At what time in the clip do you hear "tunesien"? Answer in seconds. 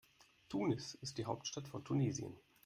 1.85-2.35